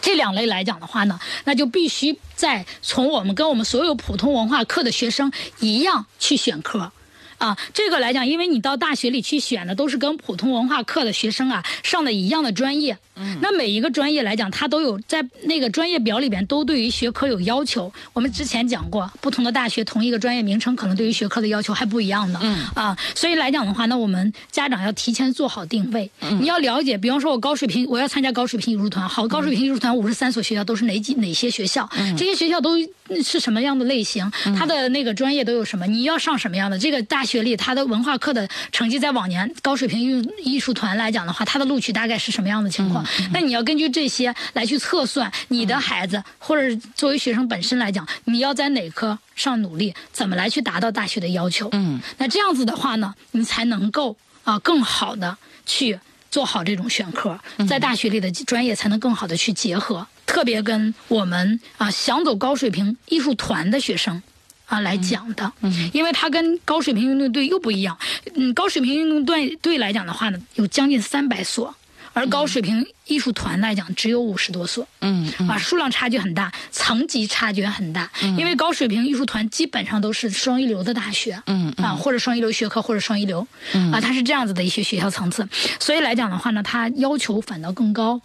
[0.03, 6.93] 这两类来讲的话呢，那就必须在从我们跟我们所有普通文化课的学生一样去选科。
[7.39, 17.92] 啊，这个来讲，因为你到大学里去选的都是跟普通文化课的学生啊上的一样的专业，嗯，那每一个专业来讲，它都有在那个专业表里边都对于学科有要求。
[18.12, 31.88] 我们之前讲过，不同的大学同一个专业名称可能对于学科的要求还不一样的，嗯啊，所以来讲的话，那我们家长要提前做好定位，嗯你要了解，比方说我高水平，我要参加高水平艺术团，好，高水平艺术团五十三所学校都是哪几哪些学校？
[31.96, 32.77] 嗯这些学校都
[33.22, 34.29] 是什么样的类型？
[34.59, 35.87] 它的那个专业都有什么？
[35.87, 36.79] 你要上什么样的？
[36.79, 43.04] 这个大学里它的文化课的成绩，在往年高水平艺艺术团来讲的话，它的录取大概是什么样的情况？
[43.33, 51.69] 那你要根据这些来去测算你的孩子，或者作为学生本身来讲，你要在哪科上努力，怎么来去达到大学的要求？
[51.73, 55.37] 嗯，那这样子的话呢，你才能够啊更好的
[55.67, 55.99] 去
[56.31, 57.38] 做好这种选科，
[57.69, 64.23] 在大学里的专业才能更好的去结合，特别跟我们啊想走高水平艺术团的学生。
[64.67, 67.99] 啊，来讲的，嗯，因为它跟高水平运动队又不一样，
[68.35, 71.77] 嗯，高水平运动队队来讲的话呢，有将近三百所，
[72.14, 83.46] 而高水平艺术团来讲只有五十多所，嗯，啊，数量差距很大，层级差距很大，因为高水平艺术团基本上都是双一流的大学，嗯啊，或者双一流学科或者双一流，
[83.92, 85.46] 啊，它是这样子的一些学校层次，
[85.79, 88.20] 所以来讲的话呢，它要求反倒更高。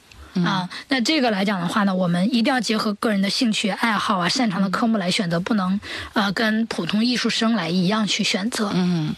[0.45, 5.77] 啊，那这个来讲的话呢，我们一定要结合个人的兴趣爱好啊，擅长的科目来选择，不能
[6.13, 8.71] 呃跟普通艺术生来一样去选择。
[8.75, 9.13] 嗯，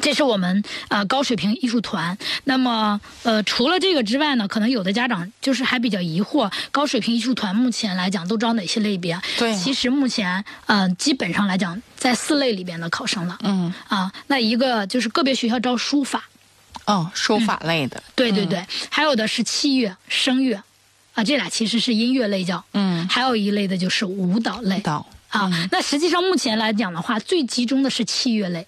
[0.00, 2.16] 这是我们呃高水平艺术团。
[2.44, 9.20] 那么呃除了这个之外呢，可能有的家长就是还比较疑惑，高水平艺术团目前来讲都招哪些类别？
[9.38, 13.38] 对其实目前呃基本上来讲在四类里边的考生了。
[13.42, 16.24] 嗯，啊，那一个就是个别学校招书法。
[16.86, 20.60] 哦，书法类的，对对对，还有的是器乐、声乐，
[21.14, 22.64] 啊，这俩其实是音乐类教。
[22.72, 24.76] 嗯，还有一类的就是舞蹈类。
[24.78, 28.66] 舞蹈啊，那实际上目前来讲的话，最集中的是器乐类，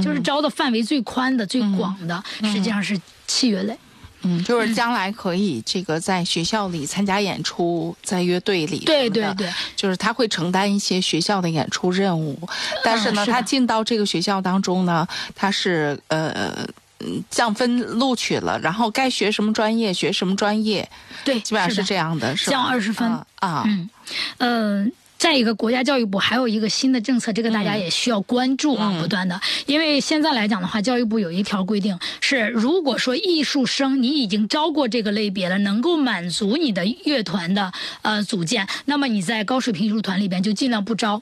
[0.00, 3.76] 就是招的范围最宽的、最广的，实际上是器乐类。
[4.22, 12.38] 嗯，就是将来可以这个在学校里参加演出，在乐队里，对对对，就是他会承担一些学校的演出任务，
[12.84, 16.66] 但是呢，是他进到这个学校当中呢，他是呃。
[17.02, 20.86] 嗯，降分录取了，然后该学什么专业学什么专业，
[21.24, 23.08] 对，基本上是这样的，降二十分。
[23.08, 23.88] 啊啊，嗯，
[24.36, 24.86] 呃，
[25.20, 29.38] 再一个，国家教育部还有一个新的政策，这个大家也需要关注啊，嗯不断的。
[29.66, 41.20] 因为现在来讲的话，教育部有一条规定是，如果说艺术生你已经招过这个类别了，能够满足你的乐团的呃组建，那么你在高水平艺术团里边就尽量不招。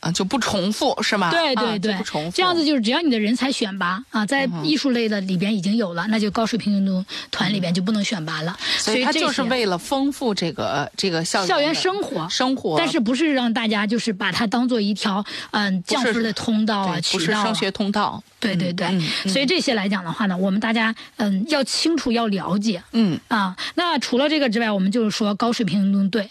[0.00, 1.28] 啊，就不重复是吗？
[1.28, 8.56] 啊对对对，就不重复，这样子就是只要你的人才选拔啊，在艺术类的里边已经有了，那就高水平运动团里边就不能选拔了。
[8.78, 23.54] 所以他就是为了丰富这个这个校园校园生活生活，但是不是让大家就是把它当做一条嗯降分的通道啊，对渠道啊不是升学通道，对对对，嗯嗯所以这些来讲的话呢，我们大家嗯要清楚要了解嗯啊。
[23.74, 26.30] 那除了这个之外，我们就是说高水平运动队。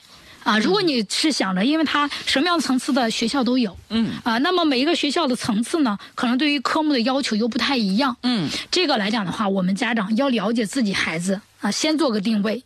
[0.49, 8.15] 啊，如果你是想着，因为它什么样层次的学校都有，嗯啊，那么每一个学校的层次呢，可能对于科目的要求又不太一样。
[8.23, 12.63] 嗯这个来讲的话，我们家长要了解自己孩子啊，先做个定位。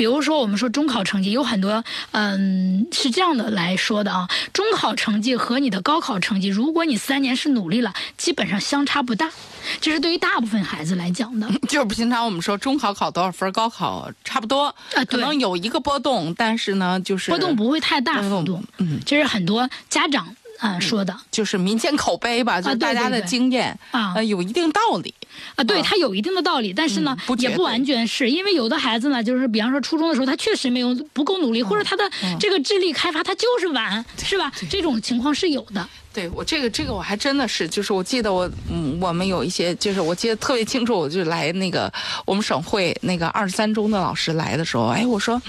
[0.00, 4.26] 比如说，我们说中考成绩有很多，嗯，是这样的来说的啊。
[4.50, 9.30] 中考成绩和你的高考成绩，如果你三年是努力了，基本上相差不大。
[9.78, 11.46] 这是对于大部分孩子来讲的。
[11.68, 18.62] 就是平常我们说中考考多少分，高考差不多，啊可能有一个波动，但是呢，就是波动不会太大幅度。
[18.78, 25.14] 嗯，这是很多家长啊、说的就是民间口碑吧，就是大家的经验啊呃，有一定道理。
[25.56, 34.50] 啊，对，啊它有一定的道理，但是呢也不完全是因为有的孩子呢，就是比方说初中的时候，他确实没有不够努力，或者他的这个智力开发他就是晚，是吧？
[34.70, 35.88] 这种情况是有的。
[36.12, 41.90] 对我这个这个我还真的是，就是我记得我嗯，我们有一些就是我记得特别清楚，我就来那个
[42.24, 45.40] 我们省会那个二十三中的老师来的时候，哎，我说，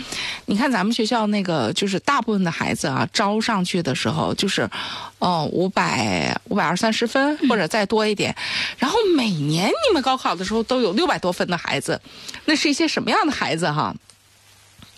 [0.46, 4.70] 你看咱们学校那个就是大部分的孩子啊，招上去的时候就是，
[5.18, 8.36] 哦五百五百二三十分或者再多一点，
[8.78, 12.00] 然后每年你们高考的时候都有六百多分的孩子，
[12.46, 13.96] 那是一些什么样的孩子哈？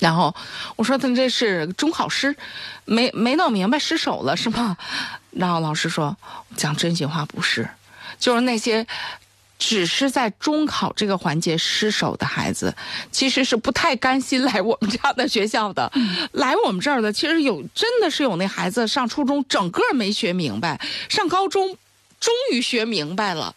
[0.04, 0.36] 然后
[0.76, 2.36] 我说他这是中考失，
[2.84, 4.76] 没没弄明白失手了是吗？
[5.32, 6.18] 然后老师说
[6.58, 7.70] 讲真心话不是，
[8.20, 8.86] 就是那些
[9.58, 12.76] 只是在中考这个环节失手的孩子，
[13.14, 15.90] 其实是不太甘心来我们这样的学校的。
[16.34, 21.78] 来我们这儿的其实有真的是有那孩子上初中整个没学明白，上高中
[22.20, 23.56] 终于学明白了。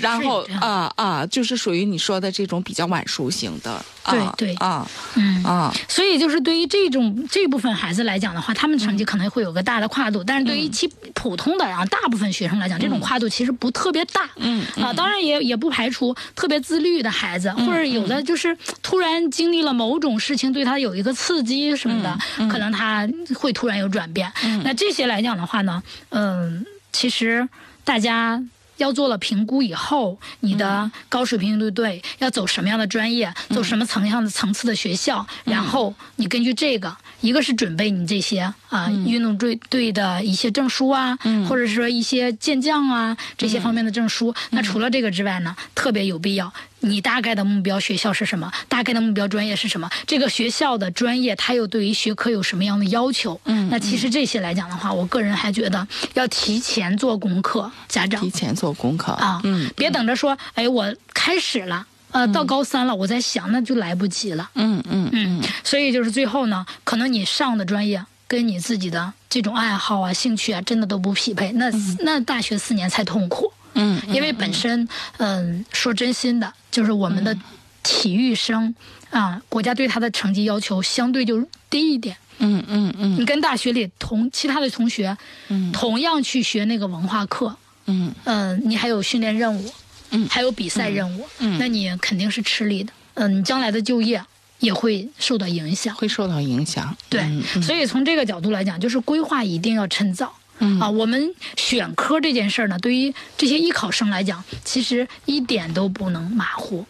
[0.00, 3.70] 然后啊啊，就是属于你说的这种比较晚熟型的，
[4.02, 5.42] 啊对对啊嗯。
[5.44, 14.28] 啊，所以，就是对于这种这部分孩子来讲的话，他们成绩可能会有个大的跨度，但是对于其普通的啊大部分学生来讲，这种跨度其实不特别大。
[14.36, 24.30] 嗯啊，当然也也不排除特别自律的孩子，或者有的就是突然经历了某种事情，对他有一个刺激什么的，可能他会突然有转变。
[24.64, 27.48] 那这些来讲的话呢，嗯，其实
[27.84, 28.42] 大家。
[28.80, 44.34] 要做了评估以后，你的高水平运动队要走什么样的专业，走什么层样的层次的学校，然后你根据这个，一个是准备你这些啊、运动队队的一些证书啊，或者是说一些健将啊这些方面的证书。
[44.50, 46.52] 那除了这个之外呢，特别有必要。
[46.80, 48.50] 你大概的目标学校是什么？
[48.68, 49.88] 大概的目标专业是什么？
[50.06, 53.40] 这个学校的专业它又对于学科有什么样的要求？
[53.44, 61.86] 嗯那其实这些来讲的话，我个人还觉得要提前做功课，家长提前做功课啊，嗯，别等着说，哎，我开始了。
[62.12, 64.50] 呃，到高三了，我在想，那就来不及了。
[64.56, 71.70] 嗯嗯嗯，所以就是最后呢，可能你上的专业跟你自己的这种爱好啊、兴趣啊，真的都不匹配，那
[72.00, 73.52] 那大学四年才痛苦。
[73.74, 77.36] 嗯，因为本身，嗯，说真心的，就是我们的
[77.82, 78.74] 体育生
[79.10, 82.16] 啊，国家对他的成绩要求相对就低一点。
[82.42, 85.16] 嗯嗯嗯你跟大学里同其他的同学，
[85.48, 87.54] 嗯同样去学那个文化课，
[87.86, 89.70] 嗯嗯，你还有训练任务，
[90.10, 92.92] 嗯还有比赛任务，嗯那你肯定是吃力的。
[93.14, 94.22] 嗯，你将来的就业
[94.60, 95.94] 也会受到影响。
[95.94, 96.96] 会受到影响。
[97.10, 97.22] 对，
[97.62, 100.34] 所以从这个角度来讲，就是规划一定要趁早。
[100.60, 106.86] 嗯啊，我们选科这件事儿呢，对于这些艺考生来讲，其实一点都不能马虎。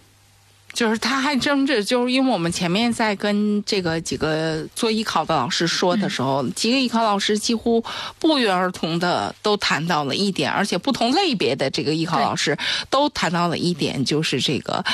[0.72, 7.84] 就是他还争着，就是因为我们前面在跟这个几个做艺考的老师说的时候，几个艺考老师几乎
[8.20, 12.56] 不约而同的都谈到了一点，而且不同类别的这个艺考老师
[12.88, 14.84] 都谈到了一点，就是这个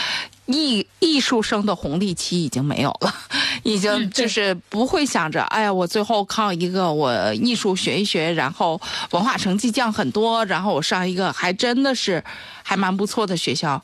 [0.47, 3.15] 艺艺术生的红利期已经没有了，
[3.63, 8.81] 已经就是不会想着，哎呀，我最后靠一个我艺术学一学，然后
[9.11, 12.23] 文化成绩降很多，然后我上一个还真的是
[12.63, 13.83] 还蛮不错的学校。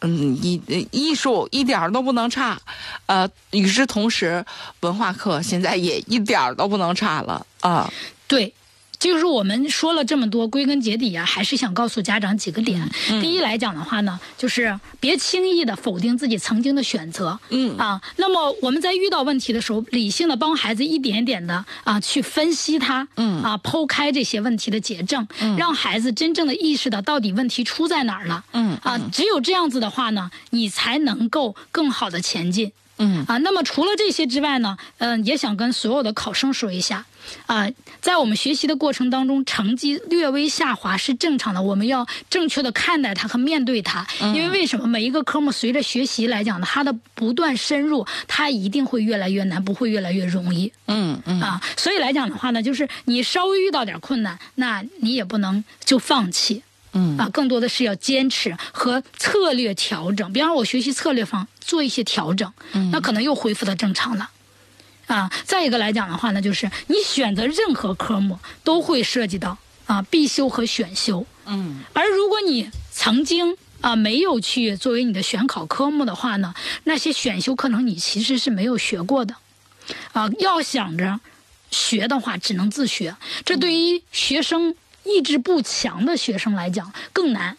[0.00, 2.60] 嗯，艺呃艺术一点儿都不能差，
[3.06, 4.44] 呃，与之同时，
[4.80, 7.90] 文化课现在也一点儿都不能差了啊。
[8.28, 8.52] 对，
[8.98, 12.80] 就是我们说了这么多，归根结底啊，还是想告诉家长几个点。
[13.10, 17.38] 嗯第一来讲的话呢，就是别轻易的否定自己曾经的选择。
[17.50, 25.26] 嗯啊，那么我们在遇到问题的时候，理性的帮孩子一点点的啊去分析它，嗯啊剖开这些问题的结症，
[25.58, 28.44] 让孩子真正的意识到到底问题出在哪儿了。
[28.52, 32.72] 嗯啊，只有这样子的话呢，你才能够更好的前进。
[32.98, 37.04] 嗯啊，那么除了这些之外呢，嗯、也想跟所有的考生说一下，
[37.46, 37.68] 啊，
[38.00, 44.06] 在我们学习的过程当中，成绩略微下滑是正常的，我们要正确的看待它和面对它。
[44.20, 50.72] 因为为什么每一个科目随着学习来讲呢，它的不断深入，它一定会越来越难，不会越来越容易。
[50.86, 56.62] 嗯嗯啊，所以来讲的话呢，就是你稍微遇到点困难，那你也不能就放弃。
[56.96, 60.32] 嗯啊，更多的是要坚持和策略调整。
[60.32, 64.30] 比方说，我学习策略方做一些调整，嗯那可能又恢复到正常了。
[65.06, 71.24] 啊，再一个来讲的话呢，就是你选择任何科目都会涉及到啊必修和选修。
[71.46, 79.36] 嗯而如果你曾经啊没有去作为你的选考科目的话呢，那些选修课程你其实是没有学过的，
[80.12, 81.20] 啊，要想着
[81.70, 83.14] 学的话，只能自学。
[83.44, 84.74] 这对于学生
[85.06, 87.56] 意志不强的学生来讲更难，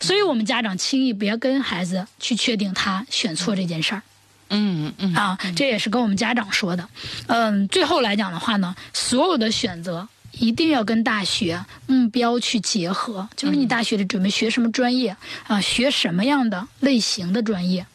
[0.00, 4.02] 所以我们家长轻易别跟孩子去确定他选错这件事儿。
[4.50, 6.88] 嗯嗯啊，这也是跟我们家长说的。
[7.26, 15.14] 嗯，最后来讲的话呢，所有的选择一定要跟大学目标去结合，就是你大学里准备学什么专业
[15.46, 17.86] 啊，学什么样的类型的专业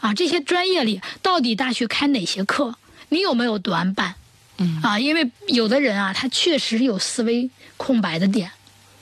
[0.00, 2.74] 啊，这些专业里到底大学开哪些课，
[3.08, 4.16] 你有没有短板？
[4.62, 8.50] 嗯啊，因为有的人啊，他确实有思维空白的点。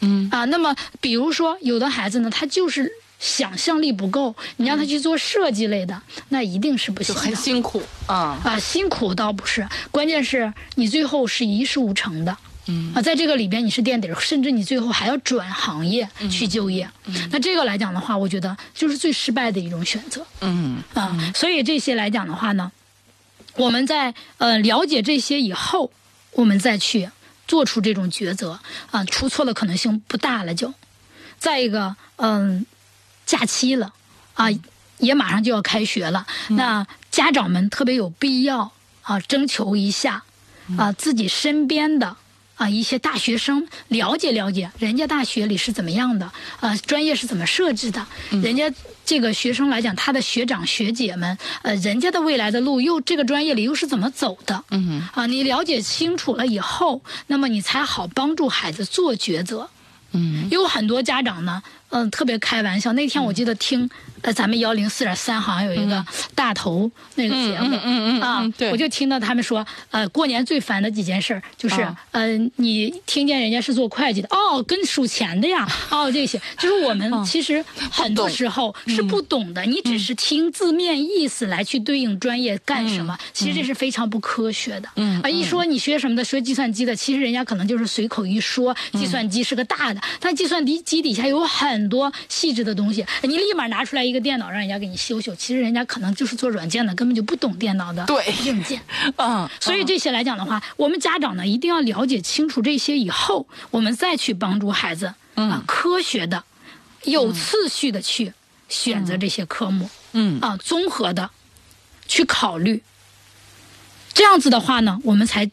[0.01, 6.01] 嗯啊，那么比如说有的孩子呢，他就是想象力不够，你让他去做设计类的，
[6.31, 7.21] 那一定是不行的。
[7.21, 8.41] 就很辛苦啊。
[8.43, 12.35] 啊，辛苦倒不是，关键是你最后是一事无成的。
[12.67, 16.89] 嗯啊，在这个里边你是垫底儿，甚至你最后还要转行业去就业。
[17.31, 21.33] 那这个来讲的话，我觉得就是最失败的一种选择嗯啊。
[21.35, 22.71] 所以这些来讲的话呢，
[23.61, 25.93] 我们在呃了解这些以后，
[26.33, 27.11] 我们再去
[27.47, 28.59] 做出这种抉择
[28.91, 30.73] 啊，出错的可能性不大了就。
[31.39, 32.65] 再一个，嗯，
[33.27, 33.93] 假期了
[34.35, 34.47] 啊，
[34.97, 40.25] 也马上就要开学了，那家长们特别有必要啊，征求一下
[40.79, 42.17] 啊自己身边的。
[42.61, 46.31] 啊，一些大学生了解了解人家大学里是怎么样的，
[46.61, 48.71] 呃，专业是怎么设置的，人家
[49.07, 54.63] 这个学生来讲，他的学长学姐们，呃，人家的未来的路又这个专业里又是怎么走的？
[54.73, 59.71] 嗯啊，你了解清楚了以后，那么你才好帮助孩子做抉择。
[60.13, 62.93] 嗯有很多家长呢，嗯、特别开玩笑。
[62.95, 63.89] 那天我记得听，
[64.23, 84.89] 呃，咱们幺零四点三好像有一个大头那个节目，嗯嗯嗯嗯啊我就听到他们说，呃，过年最烦的几件事儿就是，啊呃，你听见人家是做会计的，哦，跟数钱的呀，哦，这些，就是我们嗯其实很多时候是不懂的，你只是听字面意思来去对应专业干什么，其实这是非常不科学的。
[84.97, 85.21] 嗯。
[85.23, 98.81] 啊，一说你学什么的，学计算机的，其实人家可能就是随口一说，计算机是个大的，但计算机机底下有很多细致的东西，你立马拿出来一个电脑让人家给你修修，其实人家可能就是做软件的，根本就不懂电脑的对硬件。
[99.17, 106.45] 嗯，所以这些来讲的话，我们家长呢一定要了解清楚这些以后，我们再去帮助孩子啊，科学的、
[107.05, 108.33] 有次序的去
[108.69, 109.89] 选择这些科目。
[110.13, 111.31] 嗯啊，综合的
[112.07, 112.83] 去考虑。
[114.13, 115.49] 这样子的话呢，我们才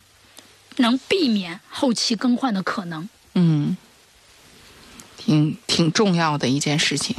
[0.77, 3.07] 能避免后期更换的可能。
[3.35, 3.77] 嗯，
[5.27, 7.13] 挺挺重要的一件事情。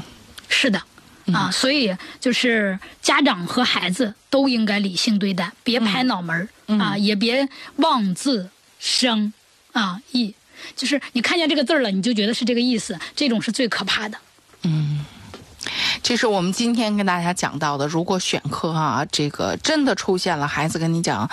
[0.48, 0.82] 是的，
[1.30, 7.46] 啊，所以就是家长和孩子都应该理性对待，别拍脑门儿、啊，也别
[7.76, 8.48] 妄自
[8.78, 9.30] 生
[9.72, 10.34] 啊意。
[10.74, 14.18] 就是你看见这个字儿了，你就觉得是这个意思，这种是最可怕的。
[16.02, 17.86] 这是我们今天跟大家讲到的。
[17.86, 21.28] 如果选科啊，这个真的出现了，孩子跟你讲，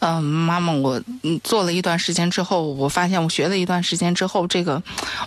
[0.00, 1.00] 嗯、妈妈，我
[1.42, 4.82] 做了一段时间之后，我发现我学了一段时间之后，这个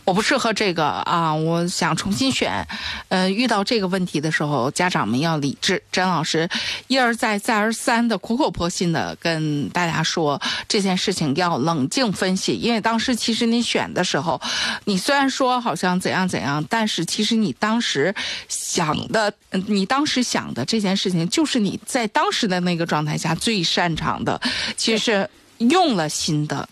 [0.05, 2.67] 我不适合这个啊，我想重新选。
[3.09, 5.81] 呃，遇到这个问题的时候，家长们要理智。
[5.91, 6.49] 詹老师
[6.87, 14.41] 一而再、再而三的苦口婆心的跟大家说这件事情要冷静分析，因为当时其实你选的时候，
[14.85, 18.13] 你虽然说好像怎样怎样，但是其实你当时
[18.51, 24.39] 想的，嗯你当时想的这件事情，就是你在当时的那个状态下最擅长的，
[24.75, 25.29] 其实
[25.59, 26.67] 用了心的。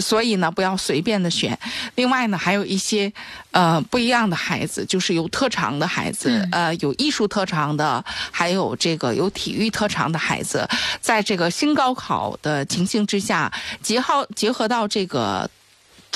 [0.00, 1.58] 所以呢，不要随便的选。
[1.96, 3.12] 另外呢，还有一些
[3.52, 10.68] 呃不一样的孩子，就是有特长的孩子，呃有艺术特长的，还有这个有体育特长的孩子，
[11.00, 15.48] 在这个新高考的情形之下，结合结合到这个。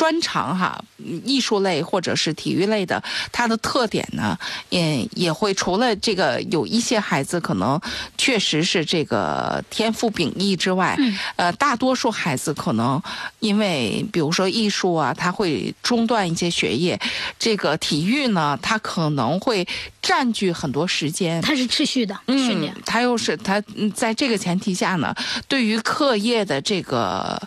[0.03, 3.01] 专长哈，嗯艺术类或者是体育类的，
[3.31, 4.37] 它的特点呢，
[4.69, 7.81] 也也会除了这个有一些孩子可能
[8.19, 10.99] 确实是这个天赋秉异之外，
[11.37, 13.01] 呃，大多数孩子可能
[13.39, 17.01] 因为比如说艺术啊，他会中断一些学业，
[17.39, 19.65] 这个体育呢，它可能会
[20.03, 25.15] 占据很多时间，它是持续的训练嗯，，他又是他嗯在这个前提下呢，
[25.47, 27.41] 对于课业的这个。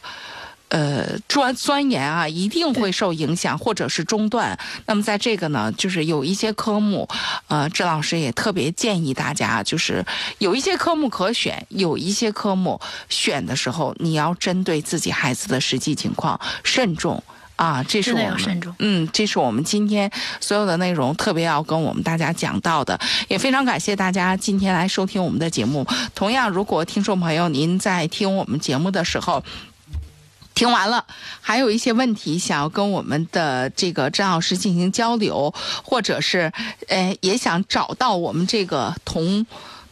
[0.69, 4.57] 呃，专钻研啊，一定会受影响或者是中断。
[4.87, 7.07] 那么在这个呢，就是有一些科目，
[7.47, 10.03] 呃，郑老师也特别建议大家，就是
[10.39, 17.23] 有一些科目可选，有一些科目选的时候，你要针对自己孩子的实际情况慎重
[17.55, 17.83] 啊。
[17.83, 20.11] 这是我们要慎重嗯，这是我们今天
[20.41, 25.85] 所有的内容特别要跟我们大家讲到的，也非常感谢大家今天来收听我们的节目。
[26.15, 29.43] 同样，如果听众朋友您在听我们节目的时候，
[30.55, 31.05] 听完了，
[31.41, 35.53] 还有一些问题想要跟我们的这个张老师进行交流，
[35.83, 36.51] 或者是
[36.87, 39.45] 呃也想找到我们这个同。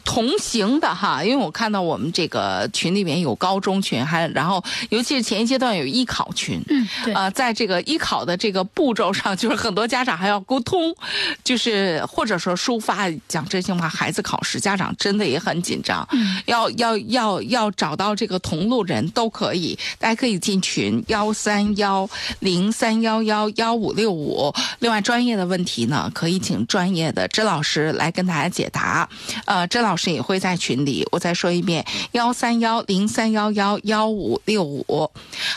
[0.04, 10.94] 同行的哈，因为我看到我们这个群里面有高中群，还然后尤其是前一阶段有艺考群，嗯，对，呃，在这个艺考的这个步骤上，就是很多家长还要沟通，
[11.42, 13.04] 就是或者说抒发。
[13.28, 22.08] 讲真心话，孩子考试，家长真的也很紧张，嗯要要要要找到这个同路人都可以，大家可以进群幺三幺
[22.40, 24.52] 零三幺幺幺五六五。
[24.78, 29.08] 另外，专业的问题呢，可以请专业的甄老师来跟大家解答。
[29.44, 35.08] 呃，甄老师也会在群里，我再说一遍，幺三幺零三幺幺幺五六五。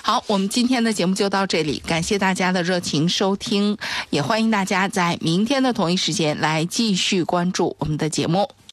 [0.04, 3.76] 好，我们今天的节目就到这里，感谢大家的热情收听，
[4.12, 8.48] 也欢迎大家在明天的同一时间来继续关注我们的节目。